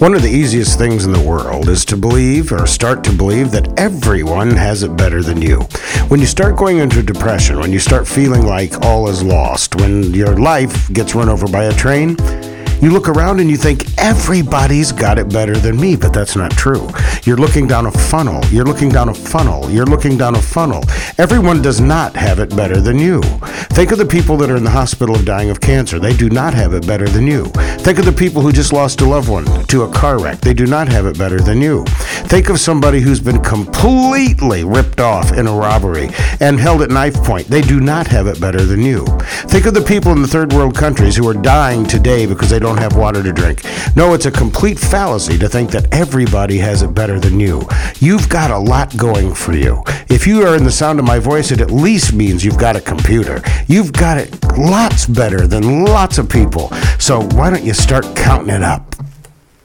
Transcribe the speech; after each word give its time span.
One 0.00 0.14
of 0.14 0.22
the 0.22 0.30
easiest 0.30 0.78
things 0.78 1.04
in 1.04 1.12
the 1.12 1.20
world 1.20 1.68
is 1.68 1.84
to 1.84 1.94
believe 1.94 2.52
or 2.52 2.66
start 2.66 3.04
to 3.04 3.12
believe 3.12 3.50
that 3.50 3.78
everyone 3.78 4.50
has 4.52 4.82
it 4.82 4.96
better 4.96 5.22
than 5.22 5.42
you. 5.42 5.60
When 6.08 6.20
you 6.20 6.26
start 6.26 6.56
going 6.56 6.78
into 6.78 7.02
depression, 7.02 7.60
when 7.60 7.70
you 7.70 7.80
start 7.80 8.08
feeling 8.08 8.46
like 8.46 8.80
all 8.80 9.08
is 9.08 9.22
lost, 9.22 9.76
when 9.76 10.14
your 10.14 10.38
life 10.38 10.90
gets 10.94 11.14
run 11.14 11.28
over 11.28 11.46
by 11.46 11.64
a 11.64 11.74
train, 11.74 12.16
you 12.80 12.90
look 12.90 13.10
around 13.10 13.40
and 13.40 13.50
you 13.50 13.58
think 13.58 13.84
everybody's 13.98 14.90
got 14.90 15.18
it 15.18 15.28
better 15.28 15.54
than 15.54 15.78
me, 15.78 15.96
but 15.96 16.14
that's 16.14 16.34
not 16.34 16.50
true. 16.52 16.88
You're 17.24 17.36
looking 17.36 17.66
down 17.66 17.84
a 17.84 17.92
funnel. 17.92 18.42
You're 18.46 18.64
looking 18.64 18.88
down 18.88 19.10
a 19.10 19.14
funnel. 19.14 19.70
You're 19.70 19.84
looking 19.84 20.16
down 20.16 20.34
a 20.34 20.40
funnel. 20.40 20.82
Everyone 21.18 21.60
does 21.60 21.78
not 21.78 22.16
have 22.16 22.38
it 22.38 22.56
better 22.56 22.80
than 22.80 22.98
you. 22.98 23.20
Think 23.72 23.92
of 23.92 23.98
the 23.98 24.04
people 24.04 24.36
that 24.38 24.50
are 24.50 24.56
in 24.56 24.64
the 24.64 24.70
hospital 24.70 25.14
of 25.14 25.24
dying 25.24 25.48
of 25.48 25.60
cancer. 25.60 25.98
They 25.98 26.14
do 26.14 26.28
not 26.28 26.52
have 26.54 26.74
it 26.74 26.86
better 26.86 27.08
than 27.08 27.26
you. 27.26 27.46
Think 27.78 27.98
of 27.98 28.04
the 28.04 28.12
people 28.12 28.42
who 28.42 28.52
just 28.52 28.72
lost 28.72 29.00
a 29.00 29.06
loved 29.06 29.28
one 29.28 29.44
to 29.66 29.84
a 29.84 29.92
car 29.92 30.20
wreck. 30.20 30.40
They 30.40 30.52
do 30.52 30.66
not 30.66 30.88
have 30.88 31.06
it 31.06 31.16
better 31.16 31.40
than 31.40 31.62
you. 31.62 31.84
Think 32.30 32.48
of 32.48 32.60
somebody 32.60 33.00
who's 33.00 33.18
been 33.18 33.42
completely 33.42 34.62
ripped 34.62 35.00
off 35.00 35.36
in 35.36 35.48
a 35.48 35.52
robbery 35.52 36.10
and 36.38 36.60
held 36.60 36.80
at 36.80 36.88
knife 36.88 37.14
point. 37.14 37.48
They 37.48 37.60
do 37.60 37.80
not 37.80 38.06
have 38.06 38.28
it 38.28 38.40
better 38.40 38.64
than 38.64 38.82
you. 38.82 39.04
Think 39.48 39.66
of 39.66 39.74
the 39.74 39.82
people 39.82 40.12
in 40.12 40.22
the 40.22 40.28
third 40.28 40.52
world 40.52 40.76
countries 40.76 41.16
who 41.16 41.26
are 41.26 41.34
dying 41.34 41.84
today 41.84 42.26
because 42.26 42.48
they 42.48 42.60
don't 42.60 42.78
have 42.78 42.96
water 42.96 43.20
to 43.20 43.32
drink. 43.32 43.64
No, 43.96 44.14
it's 44.14 44.26
a 44.26 44.30
complete 44.30 44.78
fallacy 44.78 45.38
to 45.38 45.48
think 45.48 45.72
that 45.72 45.92
everybody 45.92 46.56
has 46.58 46.82
it 46.82 46.94
better 46.94 47.18
than 47.18 47.40
you. 47.40 47.68
You've 47.98 48.28
got 48.28 48.52
a 48.52 48.58
lot 48.58 48.96
going 48.96 49.34
for 49.34 49.52
you. 49.52 49.82
If 50.08 50.24
you 50.24 50.46
are 50.46 50.54
in 50.54 50.62
the 50.62 50.70
sound 50.70 51.00
of 51.00 51.04
my 51.04 51.18
voice, 51.18 51.50
it 51.50 51.60
at 51.60 51.72
least 51.72 52.12
means 52.12 52.44
you've 52.44 52.56
got 52.56 52.76
a 52.76 52.80
computer. 52.80 53.42
You've 53.66 53.92
got 53.92 54.18
it 54.18 54.40
lots 54.56 55.04
better 55.04 55.48
than 55.48 55.84
lots 55.84 56.16
of 56.16 56.28
people. 56.28 56.68
So 57.00 57.22
why 57.34 57.50
don't 57.50 57.64
you 57.64 57.74
start 57.74 58.06
counting 58.14 58.54
it 58.54 58.62
up? 58.62 58.89